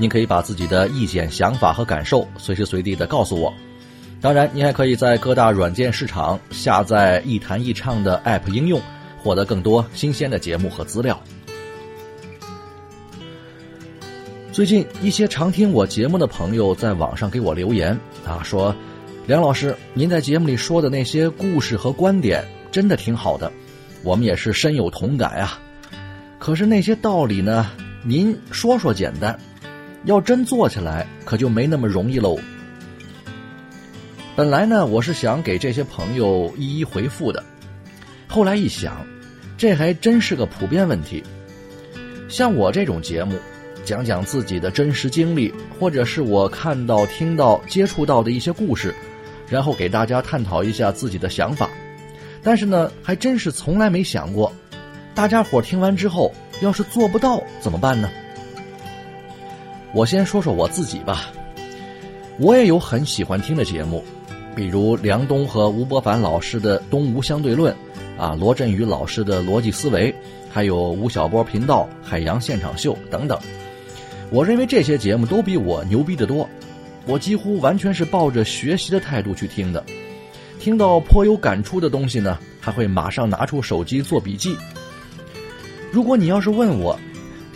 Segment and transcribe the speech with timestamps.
[0.00, 3.52] 您可以把自己的意见、想法和感受随时随地的告诉我。
[4.20, 8.80] 当然，您还可以在各大软件市场下载“一谈一唱”的 App 应用，
[9.20, 11.20] 获得更多新鲜的节目和资料。
[14.52, 18.74] 最近，一些常听我节目的朋友在网上给我留言啊，说。
[19.26, 23.52] 梁老师，您在节目里说的那些故事和观点真的挺好的，
[24.02, 25.60] 我们也是深有同感啊。
[26.38, 27.70] 可是那些道理呢，
[28.02, 29.38] 您说说简单，
[30.04, 32.38] 要真做起来可就没那么容易喽。
[34.36, 37.42] 本来呢，我是想给这些朋友一一回复的，
[38.28, 39.04] 后来一想，
[39.56, 41.22] 这还真是个普遍问题。
[42.28, 43.36] 像我这种节目，
[43.84, 48.94] 讲讲自己的真实经历，或者是我看到、听到、接触到的一些故事。
[49.50, 51.70] 然后给大家探讨一下自己的想法，
[52.42, 54.52] 但是呢，还真是从来没想过，
[55.14, 58.10] 大家伙听完之后，要是做不到怎么办呢？
[59.94, 61.30] 我先说说我自己吧，
[62.38, 64.04] 我也有很喜欢听的节目，
[64.54, 67.74] 比如梁冬和吴伯凡老师的《东吴相对论》，
[68.22, 70.12] 啊，罗振宇老师的《逻辑思维》，
[70.50, 73.38] 还有吴晓波频道《海洋现场秀》等等。
[74.30, 76.46] 我认为这些节目都比我牛逼得多。
[77.06, 79.82] 我几乎完全是抱着学习的态度去听的，
[80.60, 84.54] 听到颇有感触的东西呢，还会马上拿出手机做笔记。
[85.90, 87.00] 如果你要是问我，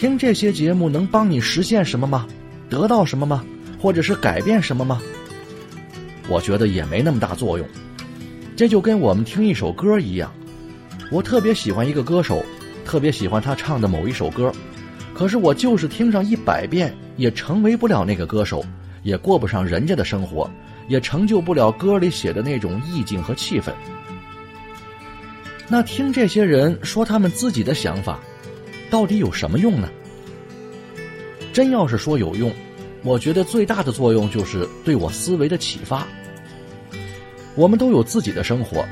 [0.00, 2.26] 听这些节目能帮你实现什么吗？
[2.70, 3.44] 得到什么吗？
[3.78, 4.98] 或者是改变什么吗？
[6.26, 7.68] 我觉得也没那么大作用。
[8.56, 10.32] 这就跟我们听一首歌一样，
[11.12, 12.42] 我特别喜欢一个歌手，
[12.82, 14.50] 特别喜欢他唱的某一首歌，
[15.12, 18.64] 可是我就是听上一百遍，也成为不了那个歌手。
[19.02, 20.50] 也过不上人家的生活，
[20.88, 23.70] 也成就不了歌里写的那种意境和气氛。
[25.68, 28.18] 那听这些人说他们自己的想法，
[28.90, 29.88] 到底有什么用呢？
[31.52, 32.52] 真要是说有用，
[33.02, 36.06] 我觉得最大的作用就是对我思维的启发。
[37.54, 38.84] 我们都有自己的生活，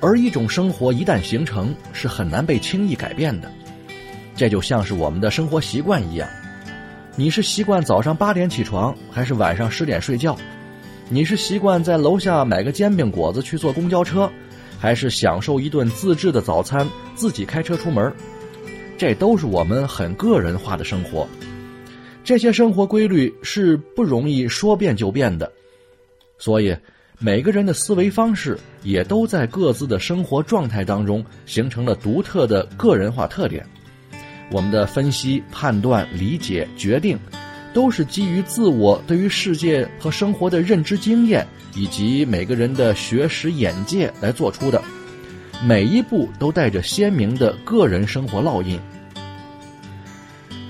[0.00, 3.50] 而一种生活一旦形成，是很难被轻易改变的。
[4.36, 6.28] 这就像是我们的生活习惯一样。
[7.16, 10.36] 你是习惯早上八点起床，还是晚上十点睡觉？
[11.08, 14.30] 你是习惯在楼下买个煎饼果子去坐公交车，
[14.78, 18.12] 还是享受一顿自制的早餐，自己开车出门？
[19.00, 21.26] 这都是我们很个人化的生活。
[22.22, 25.50] 这些生活规律是不容易说变就变的，
[26.36, 26.76] 所以
[27.18, 33.64] 每个人的思维方式也都在各自的生活状态当中形成了独特的个人化特点。
[34.50, 37.18] 我们的分析、判断、理解、决定，
[37.72, 44.82] 都是基于自我对于世界和生活的认知经验，以及每个人的学识眼界来做出的。
[45.62, 48.80] 每一步都带着鲜明的个人生活烙印。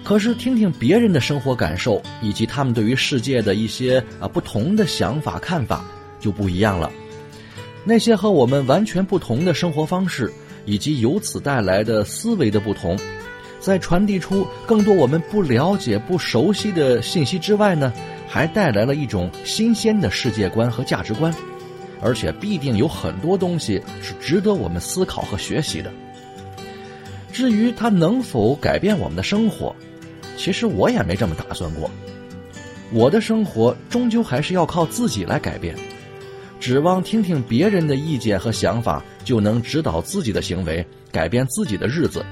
[0.02, 5.84] 可是，听听别人的生活感受，以及他们对于世界的一些啊不同的想法看法，
[6.18, 6.90] 就不一样了。
[7.84, 10.32] 那些和我们完全不同的生活方式，
[10.64, 12.98] 以及由此带来的思维的不同。
[13.60, 17.92] 在传递出更多我们不了解、不熟悉的信息之外呢，
[18.26, 21.32] 还带来了一种新鲜的世界观和价值观，
[22.00, 25.90] 而且必定有很多东西是值得我们思考和学习的。
[27.32, 29.74] 至于它能否改变我们的生活，
[30.36, 31.90] 其实我也没这么打算过。
[32.92, 35.76] 我的生活终究还是要靠自己来改变，
[36.58, 42.24] 指望听听别人的意见和想法就能指导自己的行为、改变自己的日子。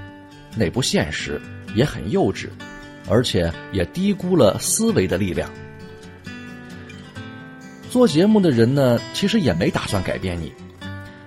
[0.56, 1.40] 那不现实，
[1.76, 2.48] 也很幼稚，
[3.08, 5.48] 而且也低估了思维的力量。
[7.90, 10.52] 做节目的人呢，其实也没打算改变你，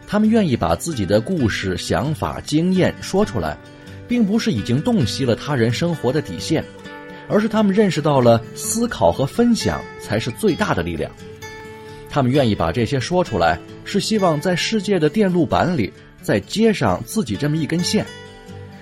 [0.07, 3.57] 他们愿意把自己的故事、想法、经验说出来，
[4.07, 6.63] 并不是已经洞悉了他人生活的底线，
[7.27, 11.11] 而是他们认识到了思考和分享才是最大的力量。
[12.09, 15.91] 他们愿意把这些说出来，是希望在世界的电路板里
[16.21, 18.05] 再接上自己这么一根线，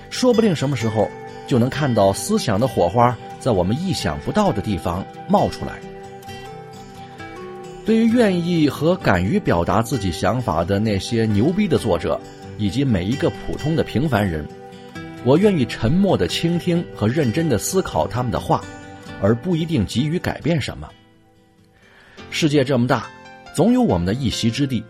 [0.10, 1.10] 说不定什么时候
[1.48, 5.80] 就能看到思想的火花在我们意想不到的地方冒出来。
[7.86, 12.20] 对于愿意和敢于表达自己想法的那些牛逼的作者，
[12.58, 14.48] 以及每一个普通的平凡人，
[15.24, 18.64] 我愿意沉默的倾听和认真的思考他们的话，
[19.22, 20.90] 而不一定急于改变什么。
[22.30, 23.08] 世界这么大。
[23.56, 24.82] 总有我们的一席之地，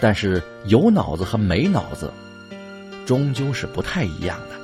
[0.00, 2.10] 但是有脑子和没脑子，
[3.04, 4.56] 终究是不太一样的。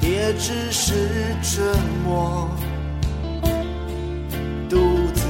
[0.00, 0.94] 你也只是
[1.42, 1.62] 沉
[2.04, 2.48] 默，
[4.68, 4.76] 独
[5.14, 5.22] 自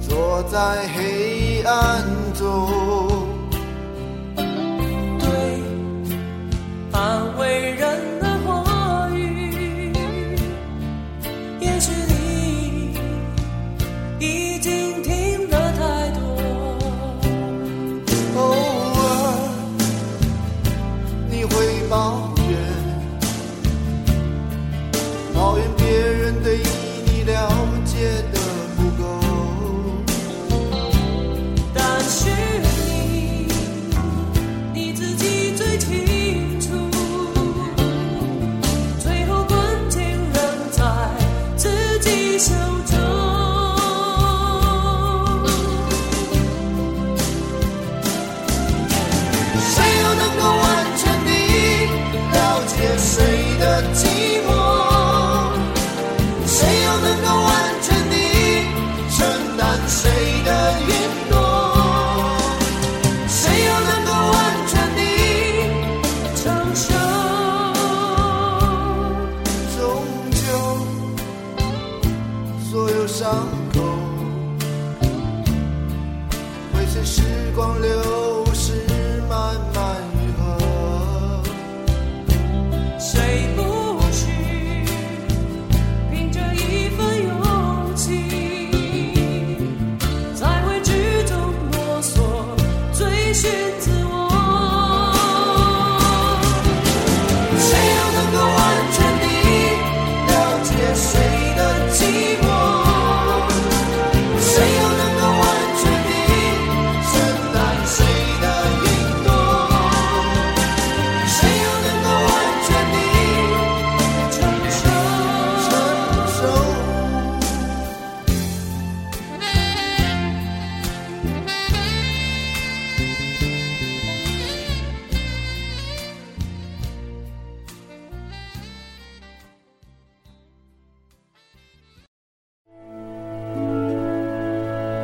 [0.00, 2.04] 坐在黑暗
[2.34, 3.07] 中。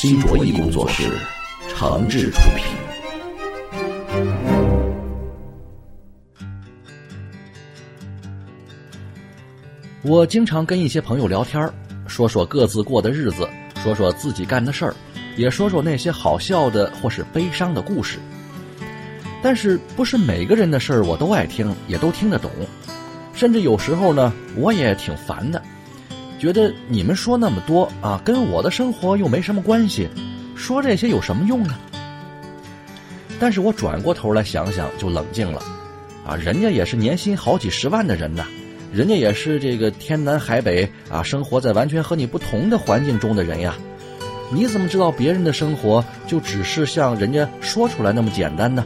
[0.00, 1.10] 新卓艺工作室，
[1.68, 2.64] 诚挚出品。
[10.04, 11.68] 我经常跟一些朋友聊天
[12.06, 13.48] 说说各自过的日子，
[13.82, 14.94] 说说自己干的事儿，
[15.36, 18.20] 也说说那些好笑的或是悲伤的故事。
[19.42, 22.48] 但是，不是每个人的事儿我都爱听，也都听得懂。
[23.34, 25.57] 甚至有时候呢，我也挺烦的，
[26.38, 30.08] 觉得你们说那么多啊，跟我的生活又没什么关系，
[30.54, 31.74] 说这些有什么用呢？
[33.40, 35.62] 但是我转过头来想想，就冷静了，
[36.26, 38.46] 啊，人家也是年薪好几十万的人呐，
[38.92, 43.74] 人家也是这个天南海北啊，生活在完全和你不同的环境中的人呀，
[44.52, 48.84] 你怎么知道别人的生活就只是像人家说出来那么简单呢？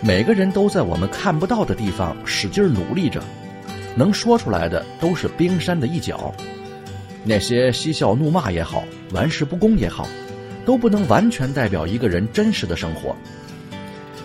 [0.00, 3.22] 每个人都在我们看不到的地方使劲努力着，
[4.00, 6.34] 能说出来的都是冰山的一角。
[7.22, 10.08] 那些嬉笑怒骂也好，玩世不恭也好，
[10.64, 13.14] 都不能完全代表一个人真实的生活。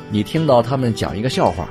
[0.09, 1.67] 你听到他们讲一个笑话，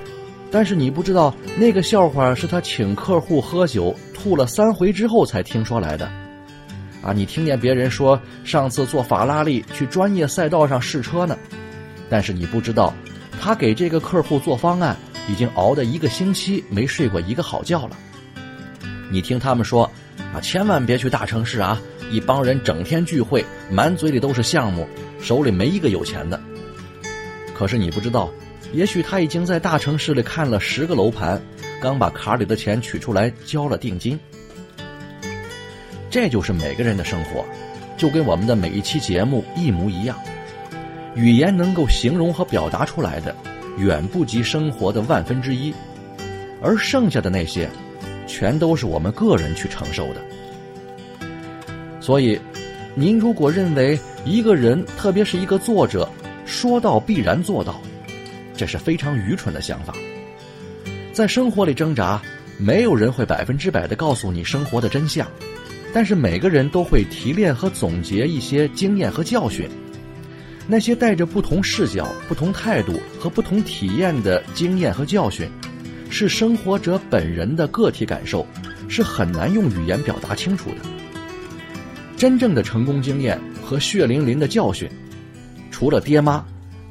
[0.50, 6.04] 但是你不知道那个笑话是他请客户喝酒吐了三回之后才听说来的。
[7.00, 11.34] 啊，你听见别人说上次坐法拉利去专业赛道上试车呢，
[12.10, 12.92] 但是你不知道。
[13.40, 14.96] 他给这个客户做方案，
[15.28, 17.96] 已经熬得一个星期没睡过一个好觉了。
[19.10, 19.90] 你听他们说，
[20.34, 21.80] 啊，千万别去大城市啊！
[22.10, 24.86] 一帮人整天聚会，满嘴里都是项目，
[25.20, 26.40] 手里没一个有钱的。
[27.54, 28.30] 可是你不知道，
[28.72, 31.40] 也许他已经在大城市里看了十个楼盘，
[31.80, 34.18] 刚把卡里的钱取出来交了定金。
[36.10, 37.44] 这就是每个人的生活，
[37.96, 40.18] 就跟我们的每一期节目一模一样。
[41.14, 43.34] 语言能够形容和表达出来的，
[43.76, 45.72] 远不及生活的万分之一，
[46.62, 47.68] 而剩下的那些，
[48.26, 50.20] 全都是我们个人去承受的。
[52.00, 52.38] 所以，
[52.94, 56.08] 您如果认为一个人，特别是一个作者，
[56.44, 57.80] 说到必然做到，
[58.56, 59.94] 这是非常愚蠢的想法。
[61.12, 62.20] 在生活里挣扎，
[62.58, 65.26] 没有人会百分之百的告诉你生活的真相，
[65.92, 69.68] 但是每个人都会提炼和总结一些经验和教训。
[70.66, 75.46] 那些带着不同视角、不同态度和不同体验的经验和教训，
[76.08, 78.46] 是生活者本人的个体感受，
[78.88, 80.76] 是很难用语言表达清楚的。
[82.16, 84.88] 真正的成功经验和血淋淋的教训，
[85.70, 86.42] 除了爹妈，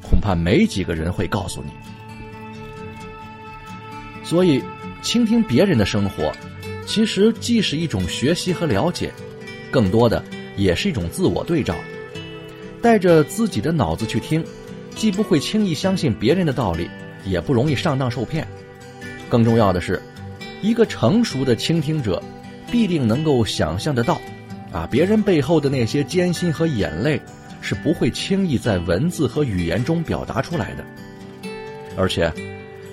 [0.02, 1.70] 恐怕没几个人会告诉你。
[4.22, 4.62] 所以，
[5.02, 6.32] 倾听别人的生活，
[6.86, 9.12] 其实既是一种学习和了解，
[9.70, 10.22] 更多的
[10.56, 11.74] 也是一种自我对照。
[12.84, 14.44] 带着自己的脑子去听，
[14.94, 16.86] 既不会轻易相信别人的道理，
[17.24, 18.46] 也不容易上当受骗。
[19.26, 19.98] 更重要的是，
[20.60, 22.22] 一个成熟的倾听者，
[22.70, 24.20] 必定能够想象得到，
[24.70, 27.18] 啊，别人背后的那些艰辛和眼泪，
[27.62, 30.84] 是不会轻易在文字和语言中表达出来的。
[31.96, 32.30] 而且，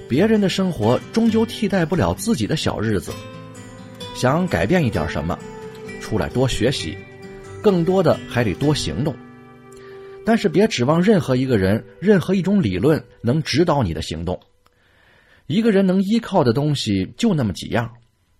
[0.07, 3.11] 别人的生活终究替代不了自己的小日子。
[4.15, 5.37] 想改变一点什么，
[5.99, 6.97] 出来多学习，
[7.61, 9.13] 更多的还得多行动。
[10.25, 14.39] 但是别指望任何一个人、任何一种理论能指导你的行动。
[15.47, 17.91] 一个人能依靠的东西就那么几样，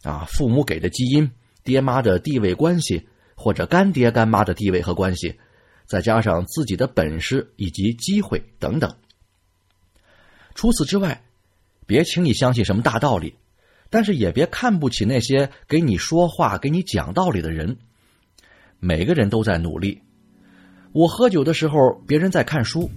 [0.04, 1.30] 啊，父母给的基因、
[1.64, 5.40] 爹妈的地位关系，或者干爹干妈的地位和关系，
[5.86, 8.96] 再加上自己的本事以及机会等等。
[10.56, 11.24] 除此之外，
[11.86, 13.36] 别轻易相信什么大道理，
[13.90, 17.78] 但是也别看不起那些给你说话、给你讲道理的人。
[18.80, 20.02] 每个人都在努力。
[20.94, 22.90] 我喝酒的时候，别人在看书；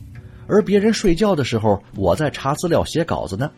[0.49, 3.51] 而别人睡觉的时候，我在查资料、写稿子呢。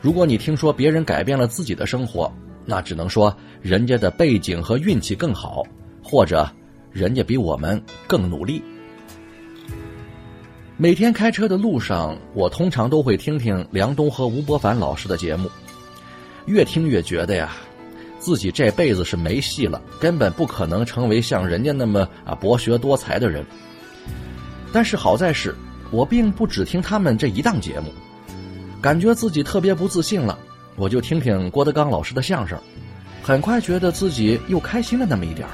[0.00, 2.32] 如果你听说别人改变了自己的生活，
[2.64, 5.62] 那只能说人家的背景和运气更好，
[6.02, 6.48] 或者
[6.92, 8.62] 人家比我们更努力。
[10.76, 15.48] 每天开车的路上，我通常都会听听梁冬和吴伯凡老师的节目，
[16.46, 17.52] 越听越觉得呀。
[18.28, 23.42] 自己这辈子是没戏了，根本不可能成为像人家那么啊博学多才的人。
[24.70, 25.54] 但是好在是，
[25.90, 27.90] 我并不只听他们这一档节目，
[28.82, 30.38] 感觉自己特别不自信了，
[30.76, 32.58] 我就听听郭德纲老师的相声，
[33.22, 35.48] 很快觉得自己又开心了那么一点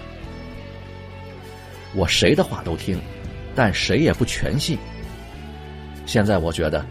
[1.94, 3.00] 我谁的话都听，
[3.54, 4.76] 但谁也不全信。
[6.06, 6.84] 现在我觉得，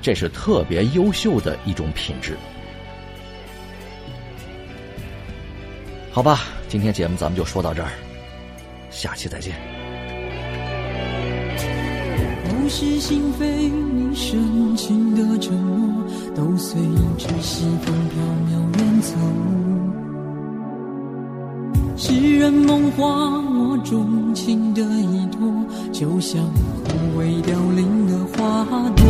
[0.00, 2.36] 这是特别优秀的一种品质。
[6.18, 7.90] 好吧，今天节目咱们就说到这儿，
[8.90, 9.54] 下期再见。
[12.42, 16.82] 口是心非，你深情的承诺，都随
[17.18, 18.20] 着西风飘
[18.50, 19.14] 渺远走。
[21.96, 25.48] 诗人梦话，我钟情的依托，
[25.92, 26.44] 就像
[26.82, 29.06] 枯萎凋零的花朵。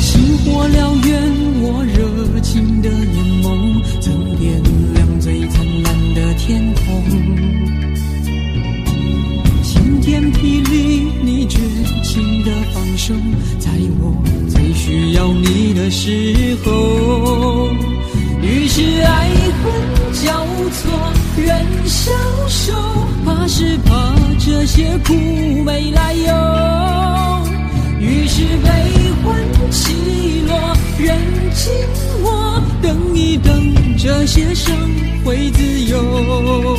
[0.00, 0.95] 星火燎原，
[2.36, 4.62] 多情的眼眸，曾点
[4.92, 7.02] 亮最灿烂的天空。
[9.62, 11.58] 晴天霹雳，你绝
[12.02, 13.14] 情的放手，
[13.58, 13.70] 在
[14.02, 17.70] 我最需要你的时候。
[18.42, 19.30] 于是爱
[19.62, 19.72] 恨
[20.12, 20.92] 交错，
[21.42, 22.12] 人消
[22.48, 22.74] 瘦，
[23.24, 25.14] 怕是怕这些苦
[25.64, 26.26] 没来由。
[27.98, 28.68] 于是悲
[29.24, 29.40] 欢
[29.70, 29.94] 起
[30.46, 31.18] 落，人
[31.54, 31.72] 静
[33.28, 34.72] 你等，这些伤
[35.24, 36.75] 会自由。